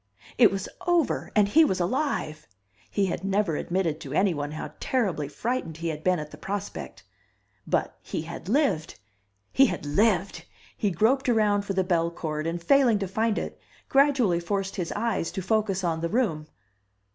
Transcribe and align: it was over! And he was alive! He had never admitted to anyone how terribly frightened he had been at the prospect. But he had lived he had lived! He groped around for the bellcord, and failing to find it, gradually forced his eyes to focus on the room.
it 0.39 0.49
was 0.51 0.67
over! 0.87 1.31
And 1.35 1.47
he 1.47 1.63
was 1.63 1.79
alive! 1.79 2.47
He 2.89 3.05
had 3.05 3.23
never 3.23 3.55
admitted 3.55 3.99
to 4.01 4.13
anyone 4.13 4.49
how 4.53 4.73
terribly 4.79 5.27
frightened 5.27 5.77
he 5.77 5.89
had 5.89 6.03
been 6.03 6.17
at 6.17 6.31
the 6.31 6.39
prospect. 6.39 7.03
But 7.67 7.95
he 8.01 8.23
had 8.23 8.49
lived 8.49 8.99
he 9.53 9.67
had 9.67 9.85
lived! 9.85 10.43
He 10.75 10.89
groped 10.89 11.29
around 11.29 11.65
for 11.65 11.73
the 11.73 11.83
bellcord, 11.83 12.47
and 12.47 12.59
failing 12.59 12.97
to 12.97 13.07
find 13.07 13.37
it, 13.37 13.59
gradually 13.89 14.39
forced 14.39 14.75
his 14.75 14.91
eyes 14.93 15.29
to 15.33 15.41
focus 15.43 15.83
on 15.83 16.01
the 16.01 16.09
room. 16.09 16.47